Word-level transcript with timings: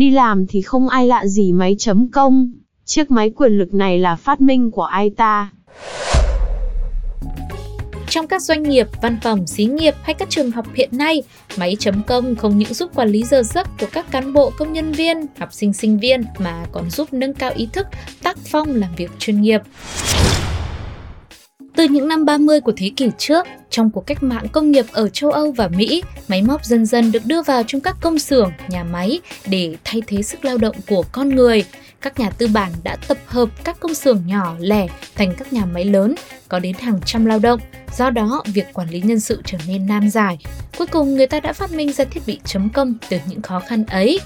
Đi 0.00 0.10
làm 0.10 0.46
thì 0.46 0.62
không 0.62 0.88
ai 0.88 1.06
lạ 1.06 1.26
gì 1.26 1.52
máy 1.52 1.76
chấm 1.78 2.08
công. 2.10 2.52
Chiếc 2.84 3.10
máy 3.10 3.30
quyền 3.36 3.52
lực 3.52 3.74
này 3.74 3.98
là 3.98 4.16
phát 4.16 4.40
minh 4.40 4.70
của 4.70 4.82
ai 4.82 5.10
ta? 5.16 5.50
Trong 8.08 8.26
các 8.26 8.42
doanh 8.42 8.62
nghiệp, 8.62 8.86
văn 9.02 9.18
phòng, 9.22 9.46
xí 9.46 9.64
nghiệp 9.64 9.94
hay 10.02 10.14
các 10.14 10.30
trường 10.30 10.50
học 10.50 10.66
hiện 10.74 10.88
nay, 10.92 11.22
máy 11.56 11.76
chấm 11.78 12.02
công 12.02 12.36
không 12.36 12.58
những 12.58 12.74
giúp 12.74 12.90
quản 12.94 13.08
lý 13.08 13.22
giờ 13.22 13.42
giấc 13.42 13.68
của 13.80 13.86
các 13.92 14.10
cán 14.10 14.32
bộ, 14.32 14.52
công 14.58 14.72
nhân 14.72 14.92
viên, 14.92 15.26
học 15.38 15.52
sinh, 15.52 15.72
sinh 15.72 15.98
viên 15.98 16.22
mà 16.38 16.66
còn 16.72 16.90
giúp 16.90 17.08
nâng 17.12 17.34
cao 17.34 17.52
ý 17.56 17.68
thức, 17.72 17.86
tác 18.22 18.38
phong 18.38 18.74
làm 18.74 18.90
việc 18.96 19.10
chuyên 19.18 19.40
nghiệp. 19.40 19.60
Từ 21.76 21.84
những 21.84 22.08
năm 22.08 22.24
30 22.24 22.60
của 22.60 22.72
thế 22.76 22.90
kỷ 22.96 23.10
trước, 23.18 23.46
trong 23.70 23.90
cuộc 23.90 24.06
cách 24.06 24.22
mạng 24.22 24.46
công 24.52 24.70
nghiệp 24.70 24.86
ở 24.92 25.08
châu 25.08 25.30
Âu 25.30 25.52
và 25.52 25.68
Mỹ, 25.68 26.02
máy 26.28 26.42
móc 26.42 26.64
dần 26.64 26.86
dần 26.86 27.12
được 27.12 27.26
đưa 27.26 27.42
vào 27.42 27.62
trong 27.66 27.80
các 27.80 27.96
công 28.00 28.18
xưởng, 28.18 28.52
nhà 28.68 28.84
máy 28.84 29.20
để 29.46 29.76
thay 29.84 30.02
thế 30.06 30.22
sức 30.22 30.44
lao 30.44 30.58
động 30.58 30.76
của 30.88 31.04
con 31.12 31.28
người. 31.28 31.64
Các 32.00 32.18
nhà 32.20 32.30
tư 32.30 32.48
bản 32.54 32.72
đã 32.84 32.96
tập 33.08 33.18
hợp 33.26 33.48
các 33.64 33.80
công 33.80 33.94
xưởng 33.94 34.22
nhỏ 34.26 34.56
lẻ 34.58 34.88
thành 35.14 35.34
các 35.38 35.52
nhà 35.52 35.64
máy 35.64 35.84
lớn 35.84 36.14
có 36.48 36.58
đến 36.58 36.76
hàng 36.80 37.00
trăm 37.04 37.24
lao 37.24 37.38
động. 37.38 37.60
Do 37.96 38.10
đó, 38.10 38.42
việc 38.46 38.66
quản 38.72 38.90
lý 38.90 39.00
nhân 39.00 39.20
sự 39.20 39.42
trở 39.44 39.58
nên 39.68 39.86
nan 39.86 40.10
giải. 40.10 40.38
Cuối 40.78 40.86
cùng, 40.86 41.16
người 41.16 41.26
ta 41.26 41.40
đã 41.40 41.52
phát 41.52 41.72
minh 41.72 41.92
ra 41.92 42.04
thiết 42.04 42.20
bị 42.26 42.40
chấm 42.44 42.68
công 42.68 42.94
từ 43.08 43.18
những 43.26 43.42
khó 43.42 43.60
khăn 43.60 43.84
ấy. 43.84 44.20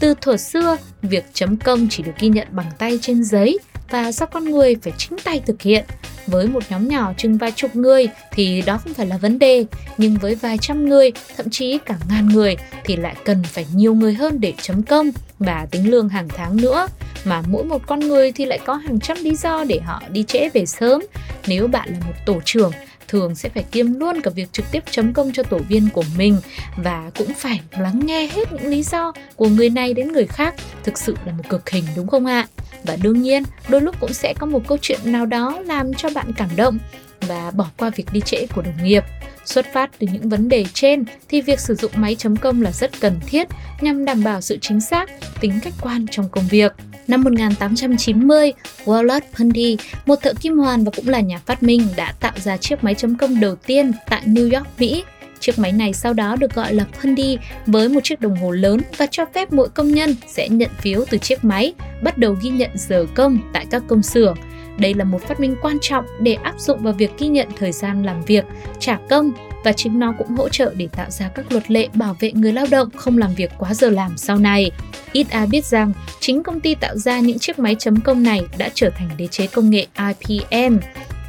Từ 0.00 0.14
thuở 0.20 0.36
xưa, 0.36 0.76
việc 1.02 1.24
chấm 1.32 1.56
công 1.56 1.88
chỉ 1.90 2.02
được 2.02 2.12
ghi 2.18 2.28
nhận 2.28 2.48
bằng 2.50 2.70
tay 2.78 2.98
trên 3.02 3.24
giấy 3.24 3.58
và 3.90 4.12
do 4.12 4.26
con 4.26 4.44
người 4.44 4.76
phải 4.82 4.92
chính 4.98 5.18
tay 5.24 5.40
thực 5.46 5.62
hiện. 5.62 5.84
Với 6.30 6.46
một 6.46 6.62
nhóm 6.70 6.88
nhỏ 6.88 7.12
chừng 7.16 7.38
vài 7.38 7.52
chục 7.52 7.76
người 7.76 8.08
thì 8.30 8.62
đó 8.62 8.78
không 8.84 8.94
phải 8.94 9.06
là 9.06 9.16
vấn 9.16 9.38
đề, 9.38 9.64
nhưng 9.98 10.16
với 10.16 10.34
vài 10.34 10.58
trăm 10.58 10.88
người, 10.88 11.12
thậm 11.36 11.50
chí 11.50 11.78
cả 11.86 11.96
ngàn 12.08 12.28
người 12.28 12.56
thì 12.84 12.96
lại 12.96 13.16
cần 13.24 13.42
phải 13.42 13.66
nhiều 13.74 13.94
người 13.94 14.14
hơn 14.14 14.40
để 14.40 14.54
chấm 14.62 14.82
công 14.82 15.10
và 15.38 15.66
tính 15.70 15.90
lương 15.90 16.08
hàng 16.08 16.28
tháng 16.28 16.56
nữa. 16.56 16.88
Mà 17.24 17.42
mỗi 17.48 17.64
một 17.64 17.82
con 17.86 18.00
người 18.00 18.32
thì 18.32 18.44
lại 18.44 18.58
có 18.64 18.74
hàng 18.74 19.00
trăm 19.00 19.16
lý 19.20 19.36
do 19.36 19.64
để 19.64 19.80
họ 19.80 20.02
đi 20.10 20.22
trễ 20.22 20.48
về 20.48 20.66
sớm. 20.66 21.02
Nếu 21.46 21.66
bạn 21.66 21.88
là 21.88 21.98
một 22.06 22.14
tổ 22.26 22.40
trưởng 22.44 22.72
thường 23.08 23.34
sẽ 23.34 23.48
phải 23.48 23.62
kiêm 23.62 23.92
luôn 23.94 24.20
cả 24.20 24.30
việc 24.30 24.52
trực 24.52 24.64
tiếp 24.72 24.84
chấm 24.90 25.12
công 25.12 25.32
cho 25.32 25.42
tổ 25.42 25.58
viên 25.68 25.88
của 25.92 26.04
mình 26.16 26.36
và 26.76 27.10
cũng 27.18 27.34
phải 27.34 27.60
lắng 27.78 28.00
nghe 28.04 28.26
hết 28.26 28.52
những 28.52 28.70
lý 28.70 28.82
do 28.82 29.12
của 29.36 29.48
người 29.48 29.70
này 29.70 29.94
đến 29.94 30.12
người 30.12 30.26
khác 30.26 30.54
thực 30.84 30.98
sự 30.98 31.16
là 31.26 31.32
một 31.32 31.44
cực 31.48 31.70
hình 31.70 31.84
đúng 31.96 32.08
không 32.08 32.26
ạ 32.26 32.46
và 32.84 32.96
đương 33.02 33.22
nhiên 33.22 33.42
đôi 33.68 33.80
lúc 33.80 34.00
cũng 34.00 34.12
sẽ 34.12 34.34
có 34.38 34.46
một 34.46 34.62
câu 34.66 34.78
chuyện 34.82 35.00
nào 35.04 35.26
đó 35.26 35.60
làm 35.66 35.94
cho 35.94 36.10
bạn 36.14 36.32
cảm 36.36 36.48
động 36.56 36.78
và 37.20 37.50
bỏ 37.50 37.66
qua 37.78 37.90
việc 37.90 38.06
đi 38.12 38.20
trễ 38.20 38.46
của 38.46 38.62
đồng 38.62 38.84
nghiệp 38.84 39.04
Xuất 39.44 39.66
phát 39.72 39.90
từ 39.98 40.06
những 40.12 40.28
vấn 40.28 40.48
đề 40.48 40.64
trên 40.74 41.04
thì 41.28 41.40
việc 41.40 41.60
sử 41.60 41.74
dụng 41.74 41.92
máy 41.94 42.14
chấm 42.14 42.36
công 42.36 42.62
là 42.62 42.72
rất 42.72 43.00
cần 43.00 43.20
thiết 43.26 43.48
nhằm 43.80 44.04
đảm 44.04 44.24
bảo 44.24 44.40
sự 44.40 44.58
chính 44.60 44.80
xác, 44.80 45.10
tính 45.40 45.60
khách 45.62 45.74
quan 45.80 46.06
trong 46.10 46.28
công 46.28 46.44
việc. 46.48 46.72
Năm 47.08 47.22
1890, 47.22 48.52
Wallace 48.84 49.20
Pundy, 49.36 49.76
một 50.06 50.14
thợ 50.22 50.32
kim 50.40 50.58
hoàn 50.58 50.84
và 50.84 50.90
cũng 50.96 51.08
là 51.08 51.20
nhà 51.20 51.38
phát 51.46 51.62
minh 51.62 51.86
đã 51.96 52.14
tạo 52.20 52.32
ra 52.36 52.56
chiếc 52.56 52.84
máy 52.84 52.94
chấm 52.94 53.16
công 53.16 53.40
đầu 53.40 53.56
tiên 53.56 53.92
tại 54.08 54.22
New 54.24 54.56
York, 54.56 54.66
Mỹ. 54.78 55.04
Chiếc 55.40 55.58
máy 55.58 55.72
này 55.72 55.92
sau 55.92 56.12
đó 56.12 56.36
được 56.36 56.54
gọi 56.54 56.74
là 56.74 56.84
Pundi 57.00 57.38
với 57.66 57.88
một 57.88 58.00
chiếc 58.04 58.20
đồng 58.20 58.36
hồ 58.36 58.50
lớn 58.50 58.80
và 58.96 59.06
cho 59.10 59.24
phép 59.34 59.52
mỗi 59.52 59.68
công 59.68 59.92
nhân 59.92 60.14
sẽ 60.26 60.48
nhận 60.48 60.70
phiếu 60.78 61.04
từ 61.10 61.18
chiếc 61.18 61.44
máy, 61.44 61.74
bắt 62.02 62.18
đầu 62.18 62.36
ghi 62.42 62.50
nhận 62.50 62.70
giờ 62.74 63.06
công 63.14 63.38
tại 63.52 63.66
các 63.70 63.82
công 63.88 64.02
xưởng. 64.02 64.36
Đây 64.78 64.94
là 64.94 65.04
một 65.04 65.22
phát 65.22 65.40
minh 65.40 65.56
quan 65.62 65.78
trọng 65.80 66.04
để 66.20 66.34
áp 66.34 66.54
dụng 66.58 66.82
vào 66.82 66.92
việc 66.92 67.10
ghi 67.18 67.28
nhận 67.28 67.48
thời 67.56 67.72
gian 67.72 68.02
làm 68.02 68.24
việc, 68.24 68.44
trả 68.78 68.98
công 69.10 69.32
và 69.64 69.72
chính 69.72 69.98
nó 69.98 70.14
cũng 70.18 70.28
hỗ 70.28 70.48
trợ 70.48 70.72
để 70.76 70.88
tạo 70.92 71.10
ra 71.10 71.28
các 71.28 71.52
luật 71.52 71.70
lệ 71.70 71.88
bảo 71.94 72.16
vệ 72.20 72.32
người 72.32 72.52
lao 72.52 72.66
động 72.70 72.90
không 72.96 73.18
làm 73.18 73.34
việc 73.34 73.50
quá 73.58 73.74
giờ 73.74 73.90
làm 73.90 74.16
sau 74.16 74.38
này. 74.38 74.70
Ít 75.12 75.30
ai 75.30 75.46
biết 75.46 75.64
rằng 75.64 75.92
chính 76.20 76.42
công 76.42 76.60
ty 76.60 76.74
tạo 76.74 76.96
ra 76.96 77.20
những 77.20 77.38
chiếc 77.38 77.58
máy 77.58 77.76
chấm 77.78 78.00
công 78.00 78.22
này 78.22 78.42
đã 78.58 78.70
trở 78.74 78.90
thành 78.90 79.08
đế 79.16 79.26
chế 79.26 79.46
công 79.46 79.70
nghệ 79.70 79.86
IPM. 80.28 80.76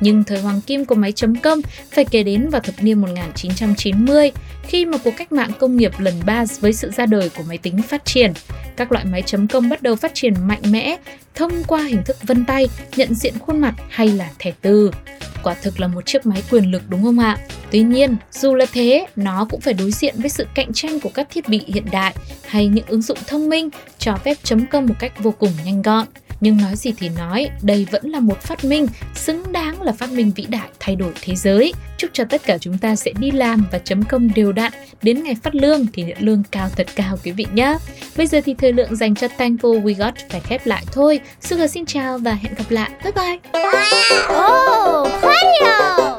Nhưng 0.00 0.24
thời 0.24 0.40
hoàng 0.40 0.60
kim 0.60 0.84
của 0.84 0.94
máy 0.94 1.12
chấm 1.12 1.34
công 1.34 1.60
phải 1.92 2.04
kể 2.04 2.22
đến 2.22 2.48
vào 2.48 2.60
thập 2.60 2.74
niên 2.82 3.00
1990 3.00 4.32
khi 4.62 4.86
mà 4.86 4.98
cuộc 5.04 5.12
cách 5.16 5.32
mạng 5.32 5.50
công 5.58 5.76
nghiệp 5.76 5.92
lần 5.98 6.14
ba 6.26 6.44
với 6.60 6.72
sự 6.72 6.90
ra 6.90 7.06
đời 7.06 7.30
của 7.36 7.42
máy 7.42 7.58
tính 7.58 7.82
phát 7.82 8.04
triển. 8.04 8.32
Các 8.76 8.92
loại 8.92 9.04
máy 9.04 9.22
chấm 9.22 9.48
công 9.48 9.68
bắt 9.68 9.82
đầu 9.82 9.96
phát 9.96 10.10
triển 10.14 10.34
mạnh 10.46 10.62
mẽ 10.70 10.96
thông 11.34 11.52
qua 11.66 11.82
hình 11.82 12.02
thức 12.04 12.16
vân 12.22 12.44
tay, 12.44 12.68
nhận 12.96 13.14
diện 13.14 13.34
khuôn 13.38 13.58
mặt 13.58 13.74
hay 13.88 14.08
là 14.08 14.30
thẻ 14.38 14.52
từ. 14.62 14.90
Quả 15.42 15.54
thực 15.62 15.80
là 15.80 15.86
một 15.86 16.06
chiếc 16.06 16.26
máy 16.26 16.42
quyền 16.50 16.70
lực 16.70 16.82
đúng 16.88 17.02
không 17.02 17.18
ạ? 17.18 17.38
Tuy 17.70 17.80
nhiên, 17.80 18.16
dù 18.32 18.54
là 18.54 18.66
thế, 18.72 19.06
nó 19.16 19.46
cũng 19.50 19.60
phải 19.60 19.74
đối 19.74 19.90
diện 19.90 20.14
với 20.18 20.30
sự 20.30 20.46
cạnh 20.54 20.72
tranh 20.72 21.00
của 21.00 21.10
các 21.14 21.28
thiết 21.30 21.48
bị 21.48 21.64
hiện 21.66 21.84
đại 21.92 22.14
hay 22.46 22.66
những 22.66 22.86
ứng 22.88 23.02
dụng 23.02 23.18
thông 23.26 23.48
minh 23.48 23.68
cho 23.98 24.16
phép 24.16 24.36
chấm 24.42 24.66
công 24.66 24.86
một 24.86 24.94
cách 24.98 25.12
vô 25.18 25.34
cùng 25.38 25.52
nhanh 25.64 25.82
gọn. 25.82 26.06
Nhưng 26.40 26.56
nói 26.56 26.76
gì 26.76 26.92
thì 26.98 27.08
nói, 27.08 27.50
đây 27.62 27.86
vẫn 27.90 28.10
là 28.10 28.20
một 28.20 28.40
phát 28.40 28.64
minh 28.64 28.86
xứng 29.14 29.52
đáng 29.52 29.82
là 29.82 29.92
phát 29.92 30.12
minh 30.12 30.32
vĩ 30.36 30.46
đại 30.48 30.68
thay 30.80 30.96
đổi 30.96 31.12
thế 31.22 31.34
giới. 31.34 31.72
Chúc 31.98 32.10
cho 32.12 32.24
tất 32.24 32.42
cả 32.44 32.58
chúng 32.58 32.78
ta 32.78 32.96
sẽ 32.96 33.12
đi 33.18 33.30
làm 33.30 33.66
và 33.72 33.78
chấm 33.78 34.02
công 34.02 34.30
đều 34.34 34.52
đặn, 34.52 34.72
đến 35.02 35.22
ngày 35.22 35.36
phát 35.42 35.54
lương 35.54 35.86
thì 35.92 36.02
nhận 36.02 36.18
lương 36.20 36.42
cao 36.50 36.68
thật 36.76 36.86
cao 36.96 37.18
quý 37.24 37.30
vị 37.30 37.46
nhé. 37.52 37.76
Bây 38.16 38.26
giờ 38.26 38.40
thì 38.44 38.54
thời 38.54 38.72
lượng 38.72 38.96
dành 38.96 39.14
cho 39.14 39.26
Thankful 39.38 39.82
We 39.82 39.94
Got 39.94 40.14
phải 40.30 40.40
khép 40.40 40.66
lại 40.66 40.84
thôi. 40.92 41.20
Sugar 41.40 41.72
xin 41.72 41.86
chào 41.86 42.18
và 42.18 42.32
hẹn 42.32 42.54
gặp 42.54 42.70
lại. 42.70 42.90
Bye 43.04 43.12
bye! 43.12 43.38
Oh! 44.28 46.17